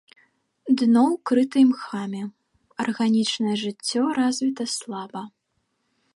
[0.81, 2.23] Дно ўкрыта імхамі,
[2.85, 5.23] арганічнае жыццё развіта слаба.